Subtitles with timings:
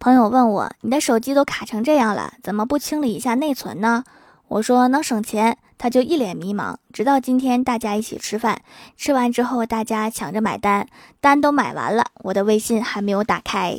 [0.00, 4.02] 朋友问我：“你的手机都卡成这样了，怎么不清理一下内存呢？”
[4.48, 6.76] 我说：“能省钱。”他就一脸迷茫。
[6.90, 8.62] 直到今天，大家一起吃饭，
[8.96, 10.86] 吃完之后大家抢着买单，
[11.20, 13.78] 单都买完了，我的微信还没有打开。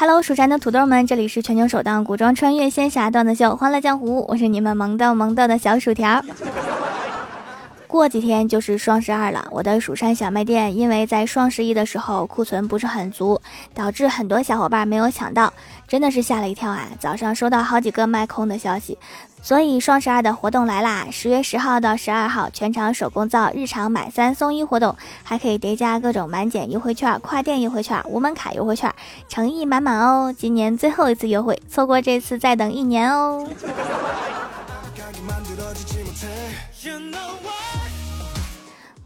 [0.00, 6.24] Hello，蜀山的土豆们，这里是全球首档古装穿越仙侠段子秀《欢乐江湖》，我是你们萌逗萌逗的小薯条。
[7.86, 13.38] 过几天就是双十二了，我的蜀山小卖店因为在双十一的时候库存不是很足，
[13.74, 15.52] 导致很多小伙伴没有抢到，
[15.86, 16.88] 真的是吓了一跳啊！
[16.98, 18.96] 早上收到好几个卖空的消息。
[19.42, 21.06] 所以双十二的活动来啦！
[21.10, 24.94] 十月十号到十二号，全场手工皂日常买三送一活动，
[25.24, 28.94] 还可以叠加各种满减优惠券、跨店优惠券、无门槛优惠券，
[29.28, 30.32] 诚意满满哦！
[30.36, 33.48] 今年最后一次优惠，错过这次再等一年哦。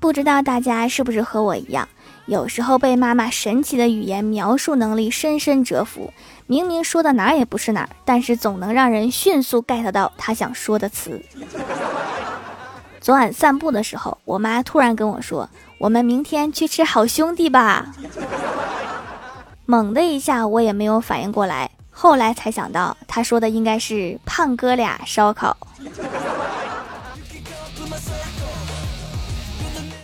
[0.00, 1.88] 不知道大家是不是和我一样，
[2.26, 6.12] 有时候被妈妈神奇的语言描述能力深深折服。
[6.46, 11.22] 明明说的哪儿也不是哪儿，但是总能让人迅速 get 到他想说的词。
[13.00, 17.86] 昨晚散步的时候，我妈突然跟我说：“我们明天去吃好兄弟吧。”
[19.66, 25.56] 猛的一下，我也没有反应过来，后来才想到，他说的应该是胖哥俩烧烤。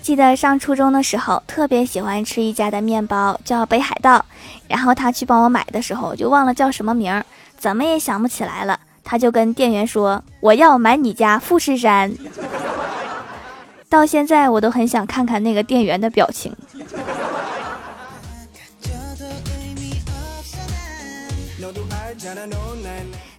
[0.02, 4.24] 记得上初中的时候，特别喜欢吃一家的面包，叫北海道。
[4.66, 7.24] 然后他去帮我买的时候，就忘了叫什么名儿，
[7.56, 8.80] 怎么也想不起来了。
[9.04, 12.12] 他就跟店员说：“我要买你家富士山。”
[13.88, 16.54] 到现在我都很想看看那个店员的表情。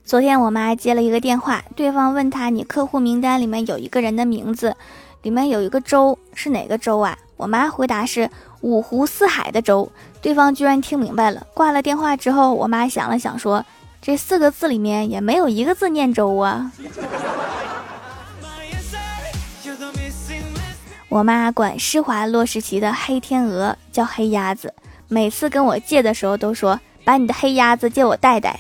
[0.06, 4.76] 昨天我妈接了一个电话，对方问他：“你客户名单里面有一个人的名字。”
[5.22, 7.18] 里面有一个州，是哪个州啊？
[7.38, 8.30] 我妈回答是
[8.62, 9.92] 五湖四海的州。
[10.22, 11.48] 对方居然听明白了。
[11.54, 13.66] 挂了电话之后，我妈想了想说
[14.02, 16.72] ：“这四个字里面也没有一个字念州啊。”
[21.10, 24.74] 我妈管施华洛世奇的黑天鹅叫黑鸭子，
[25.08, 28.60] 每次跟我借的时候都说：“把你的黑鸭子借我带带。”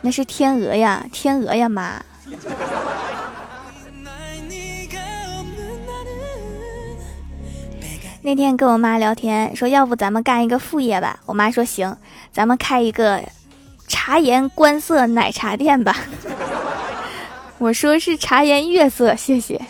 [0.00, 2.02] 那是天鹅呀，天鹅呀，妈。
[8.22, 11.18] 那天跟我妈聊天，说要不咱们干一个副业吧。
[11.24, 11.96] 我妈说行，
[12.30, 13.22] 咱们开一个
[13.88, 15.96] 茶颜观色奶茶店吧。
[17.56, 19.60] 我说是茶颜悦色，谢谢。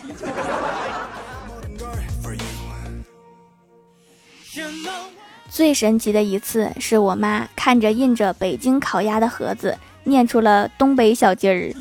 [5.49, 11.73] 最神奇的一次是我妈看着印着北京烤鸭的盒子，念出了东北小鸡儿。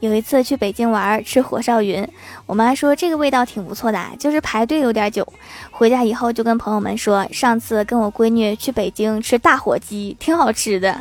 [0.00, 2.06] 有一次去北京玩，吃火烧云，
[2.46, 5.26] 我妈说这个味道挺不错的，就是排队有点久。
[5.70, 10.96] 回家以后就跟朋友们说，上次跟我闺女去北京吃大火鸡，挺好吃的。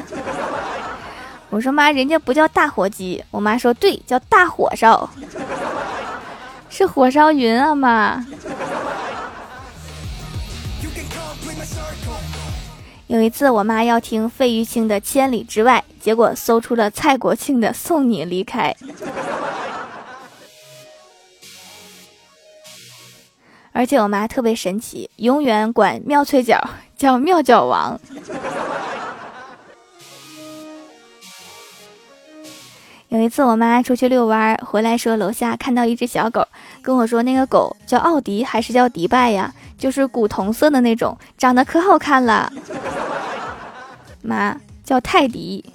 [1.49, 3.23] 我说妈，人家不叫大火鸡。
[3.31, 5.09] 我妈说对，叫大火烧，
[6.69, 8.23] 是火烧云啊妈。
[13.09, 18.75] 有一次，我妈要听费玉清的《千里之外》，结果搜出了蔡国庆的《送你离开》。
[23.73, 26.63] 而且我妈特别神奇，永远管妙脆角
[26.95, 27.99] 叫妙角王。
[33.09, 36.47] 有一次，我妈出去遛弯，回来说楼下看到一只小狗，
[36.81, 39.51] 跟我说那个狗叫奥迪还是叫迪拜呀？
[39.79, 42.53] 就是古铜色的那种，长得可好看了。
[44.21, 45.65] 妈叫泰迪。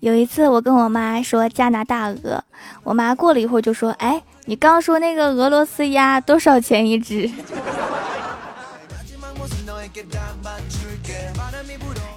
[0.00, 2.42] 有一次，我跟我妈说加拿大鹅，
[2.84, 7.30] 我妈过了一会儿就说：“哎，你刚说那个俄罗斯鸭多少钱一只？”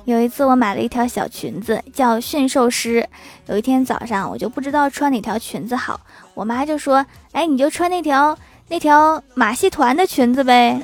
[0.06, 3.08] 有一次，我买了一条小裙子，叫驯兽师。
[3.48, 6.00] 有一天早上，我就不知道穿哪条裙子好，
[6.34, 8.38] 我妈就说：“哎，你就穿那条。”
[8.72, 10.80] 那条马戏团的裙子呗，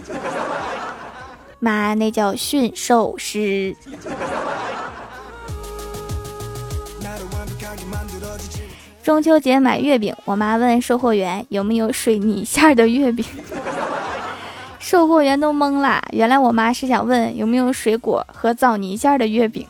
[1.59, 3.75] 妈，那叫驯兽师。
[9.03, 13.23] 中秋节买月饼，我妈问售货员有没有水泥馅的月饼，
[14.85, 19.65] 售货员都懵了，原来我妈是想问有没有水果和枣泥馅的月饼。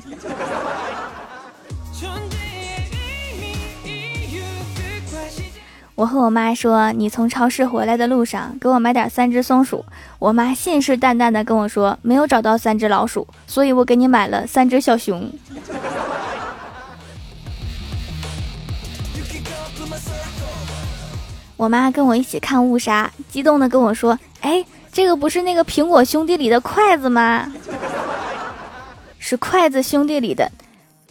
[5.96, 9.86] 我和我妈说：“你从超市回来的路上给我买点三只松鼠。”
[10.20, 15.32] 我妈信誓旦旦地跟我说：“没有找到三只老鼠，所以我给你买了三只小熊。”
[21.56, 24.62] 我妈跟我一起看误杀，激动地跟我说：“哎，
[24.96, 27.52] 这个不是那个苹果兄弟里的筷子吗？
[29.20, 30.50] 是筷子兄弟里的，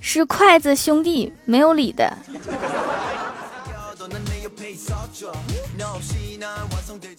[0.00, 2.10] 是筷子兄弟没有理的。”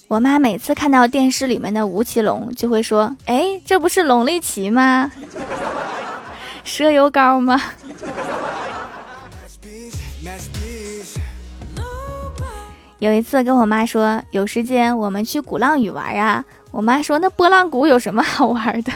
[0.07, 5.11] 我妈每次看到电视里面的吴奇隆，就会说：“哎，这不是龙力奇吗？
[6.63, 7.61] 蛇油膏吗？”
[12.99, 16.43] 有一次跟我妈说，有时间我们去鼓浪屿玩啊。
[16.75, 18.91] 我妈说：“那波浪鼓有什么好玩的？”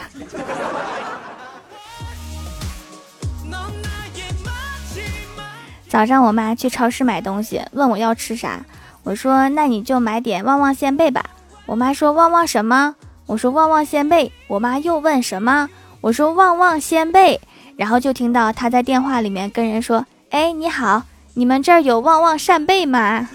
[5.88, 8.60] 早上我妈去超市买东西，问我要吃啥。
[9.02, 11.24] 我说那你就买点旺旺仙贝吧。
[11.64, 12.94] 我妈说旺旺什么？
[13.24, 14.30] 我说旺旺仙贝。
[14.46, 15.70] 我妈又问什么？
[16.02, 17.40] 我说旺旺仙贝。
[17.78, 23.26] 然后就听到她在电话里面跟人说：“哎，你好，你们这儿有旺旺扇贝吗？”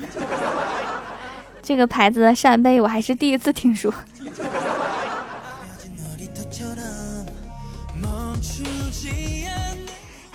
[1.64, 3.92] 这个牌子的扇贝我还是第一次听说。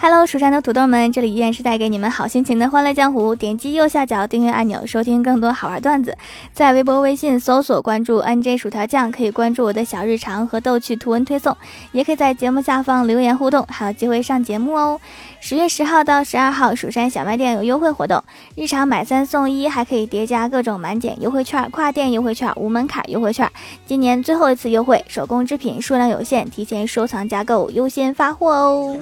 [0.03, 3.37] Hello，蜀山的土豆们，这里依然是带给你们好心情的欢乐江湖。
[3.37, 6.17] 点击右下角订阅按钮，收听更多好玩段子。
[6.55, 11.55] 在微博、微信搜索关注 NJ 薯条酱，可以关注我的小日常和逗趣图文推送，
[11.93, 14.99] 也可以在节目下方留言互动，还有机会上节目哦。
[15.39, 18.25] 十月十号到十二号，蜀山小卖店有优惠活动，
[18.57, 23.47] 日常买三送一，还可以叠加各种满减优惠券、跨店优惠券、无门槛优惠券。
[23.85, 28.97] 今年最后一次优惠，手工制品数量有限，提前收藏加购优先发货哦。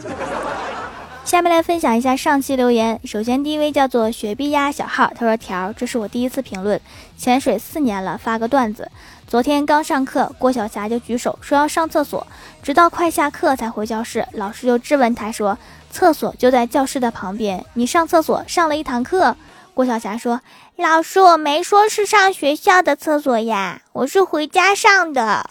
[1.29, 2.99] 下面来分享一下上期留言。
[3.05, 6.81] 首先，第一位叫做雪碧鸭小号，他说：“条，这是我第一次评论，
[7.19, 8.91] 潜水四年了，发个段子。
[9.27, 12.27] 昨天刚上课，郭晓霞就举手说要上厕所，
[12.63, 14.27] 直到快下课才回教室。
[14.33, 15.59] 老师就质问他说
[15.93, 19.37] ：‘厕所就在教室的旁边，你上厕所上了一堂课。’
[19.75, 20.41] 郭晓霞说
[20.77, 25.51] ：‘老师，我没说是上学校的厕所呀，我是回家上的。’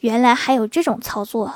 [0.00, 1.54] 原来还有这种操作。”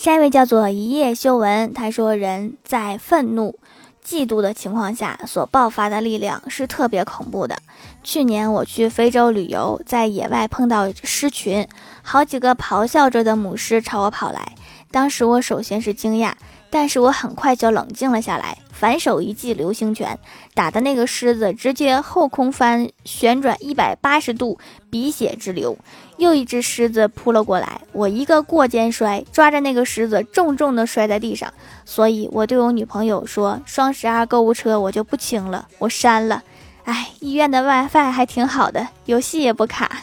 [0.00, 3.58] 下一位叫做一叶修文，他说：“人在愤怒、
[4.02, 7.58] 嫉妒的情况下所爆发的力量是特别恐怖的。
[8.02, 11.68] 去年我去非洲旅游，在野外碰到狮群，
[12.00, 14.54] 好几个咆哮着的母狮朝我跑来。
[14.90, 16.32] 当时我首先是惊讶，
[16.70, 20.18] 但是我很快就冷静了下来，反手一记流星拳，
[20.54, 24.58] 打的那个狮子直接后空翻，旋转一百八十度，
[24.88, 25.76] 鼻血直流。”
[26.20, 31.50] 又一只狮子扑了过来，我一个过肩摔，抓着那个狮子重重的摔在地上。
[31.86, 36.42] 所以我对我女朋友说：“双十二购物车我就不清了，我删了。”
[36.84, 40.02] 哎，医院的 WiFi 还挺好的，游戏也不卡。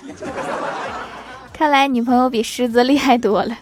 [1.54, 3.56] 看来女朋友比狮子厉害多了。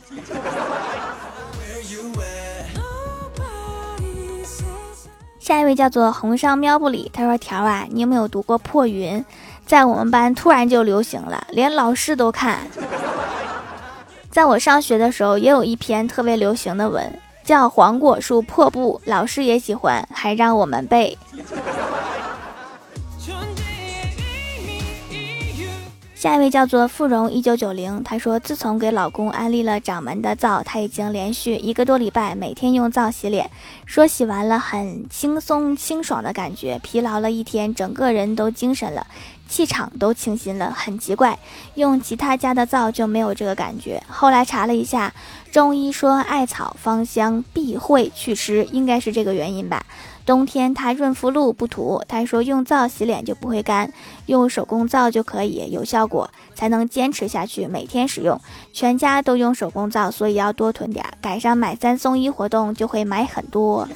[5.39, 9.23] 下一位叫做红烧喵不理，他说：“条啊，你有没有读过破云？”
[9.65, 12.59] 在我们班突然就流行了，连老师都看。
[14.29, 21.17] 在我上学的时候，也有一篇特别流行的文，叫《黄果树破布》，老师也喜欢，还让我们背。
[26.13, 33.50] 下一位叫做芙蓉一九九零，她说自从给老公安利了掌门的皂，她已经连续一个多礼拜每天用皂洗脸，
[33.86, 39.05] 说洗完了很轻松清爽的感觉，疲劳了一天，整个人都精神了。
[39.47, 41.37] 气场都清新了，很奇怪，
[41.75, 44.01] 用其他家的皂就没有这个感觉。
[44.07, 45.13] 后来查了一下，
[45.51, 49.85] 中医说艾草芳香，必会祛湿，应该是这个原因吧。
[50.25, 53.93] 冬天他润肤露不涂，他说用皂洗脸就不会干，
[54.25, 58.41] 用手工皂就可以有效果，才能坚持下去，每天使用。
[58.73, 63.87] 全家都用手工皂，所以要多囤点，赶上买三送一活动就会买很多。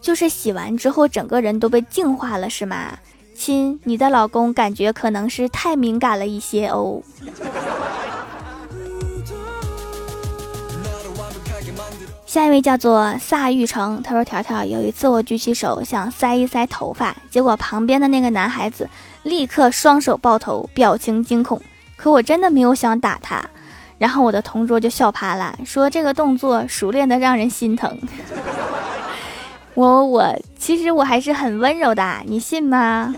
[0.00, 2.98] 就是洗完之后，整个人都被净化了，是吗？
[3.36, 7.02] 亲，你的老公感觉可能是太敏感了一些哦。
[12.24, 18.88] 下一位叫做萨玉成，他说：“条条，有一次我举起手想塞一塞头发，结果旁边的那个男孩子
[19.22, 21.62] 立刻双手抱头，表情惊恐。
[21.96, 23.42] 可我真的没有想打他，
[23.96, 27.98] 然后我的同桌就笑趴了，说这个动作熟练的让人心疼。”
[29.76, 33.14] 我我我其实我还是很温柔的你信吗？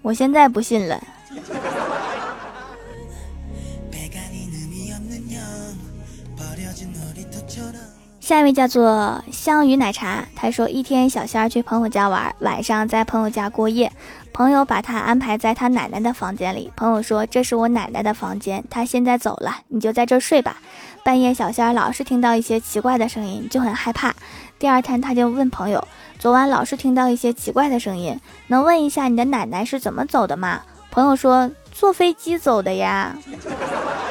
[0.00, 1.02] 我现在不信了。
[8.20, 13.90] 下一位叫做香芋奶茶他说一天小仙儿去朋友家玩儿晚上在朋友家过夜。
[14.36, 16.70] 朋友把他安排在他奶奶的房间里。
[16.76, 20.58] 朋友说这是我奶奶的房间，他现在走了，你就在这睡吧。
[21.02, 24.14] 半夜小仙儿老是听到一些奇怪的声音，就很害怕。
[24.58, 25.82] 第二天他就问朋友，
[26.18, 30.60] 昨晚老是听到一些奇怪的声音，能问一下你的奶奶是怎么走的吗？
[30.90, 33.16] 朋友说坐飞机走的呀，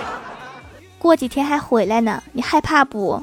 [0.98, 3.22] 过几天还回来呢，你害怕不？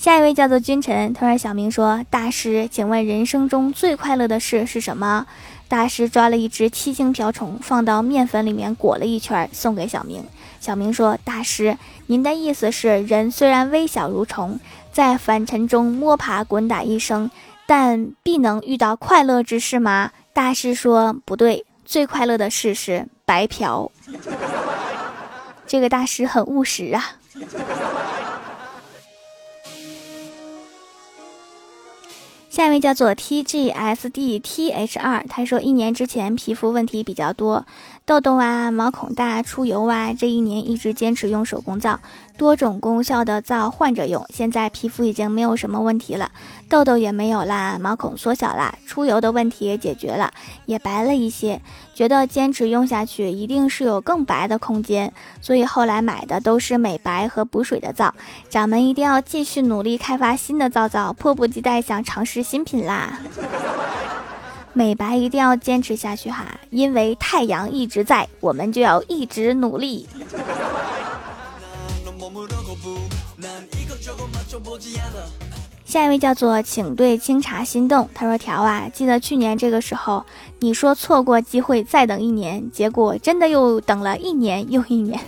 [0.00, 5.26] 下一位叫做君臣，突然：“小明说，大师，请问人生中最快乐的事是什么？”
[5.68, 10.24] 大师抓了一只七星瓢虫，放到面粉里面裹了一圈，送给小明。
[10.58, 11.76] 小明说：“大师，
[12.06, 14.58] 您的意思是，人虽然微小如虫，
[14.90, 17.30] 在凡尘中摸爬滚打一生，
[17.66, 23.92] 但必能遇到快乐之事吗？”大师说：“不对，最快乐的事是白嫖。
[25.68, 27.16] ”这个大师很务实啊。
[32.60, 37.64] 下一位叫做 T G S D T H 二，他说一年之前皮肤问题比较多，
[38.04, 42.00] 痘痘啊、毛孔大、出油啊，这一年一直坚持用手工皂，
[42.36, 46.32] 多种功效的皂换着用，现在皮肤已经没有什么问题了，
[46.70, 50.32] 痘痘也没有啦，毛孔缩小啦，出油的问题也解决了，
[50.66, 51.60] 也白了一些，
[51.94, 58.14] 觉得坚持用下去一定是有更白的空间，所以后来买的都是美白和补水的皂，
[58.48, 62.40] 掌门一定要继续努力开发新的皂皂，迫不及待想尝试。
[62.40, 63.18] 新品啦，
[64.72, 70.08] 美白一定要坚持下去哈，因为太阳一直在，我们就要一直努力。
[75.90, 80.24] 下一位叫做请对清茶心动，他说条啊，记得去年这个时候，
[80.60, 85.18] 你说错过机会再等一年，结果真的又等了一年又一年。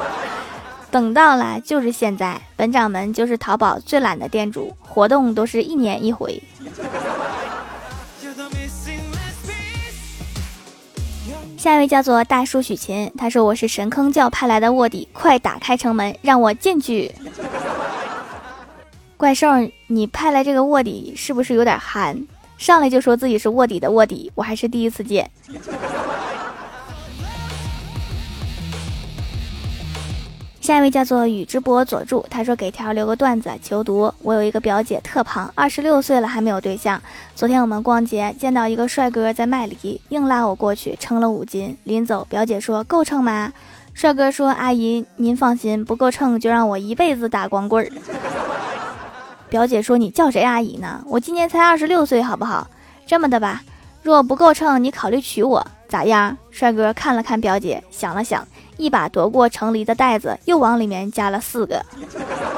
[0.92, 2.38] 等到了，就是现在。
[2.54, 6.42] 本掌门就是淘宝最懒的店主，活动都是一年一回。
[11.56, 17.10] 下一位叫做大叔许琴，他说我是神坑教派来的卧底，快打开城门，让我进去。
[19.18, 19.48] 怪兽，
[19.88, 22.24] 你派来这个卧底是不是有点憨？
[22.56, 25.28] 上来就说自己是卧底的卧底，我还是第一次见。
[30.60, 34.14] 下一位叫做宇智波佐助，他说给条留个段子求读。
[34.22, 37.02] 我有一个表姐特胖，二十六岁了还没有对象。
[37.34, 41.76] 昨天我们逛街见到一个帅哥在卖梨，硬拉我过去称了五斤。
[41.82, 43.52] 临走，表姐说够称吗？
[43.94, 47.90] 帅哥说阿姨您放心，不够称就让我一辈子打光棍儿。
[49.48, 51.02] 表姐说你叫谁阿姨呢？
[51.06, 52.68] 我今年才二十六岁好不好？
[53.06, 53.62] 这么的吧，
[54.02, 56.36] 若不够称，你考虑娶我咋样？
[56.50, 58.46] 帅哥看了看表姐，想了想。
[58.76, 61.84] 一把夺过程梨的袋子，又往里面加了四个。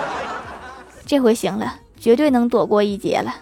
[1.06, 3.35] 这回行了，绝对能躲过一劫了。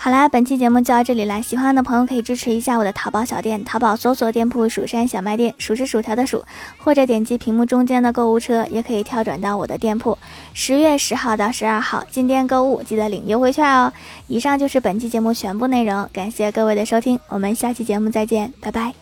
[0.00, 1.40] 好啦，本期节目就到这里啦！
[1.40, 6.44] 喜欢的朋友可以支持一下我的淘宝小店，淘宝搜索店铺“蜀山小卖店”，数是薯条的数，
[6.78, 10.16] 或者点击屏幕中间的购物车，也可以跳转到我的店铺。
[10.54, 13.92] 十月十号到十二号进店购物，记得领优惠券哦！
[14.28, 18.94] 以上就是本期节目全部内容，感谢各位的收听，我们下期节目再见，拜拜。